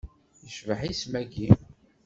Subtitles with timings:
[0.49, 1.47] Icbeḥ isem-agi.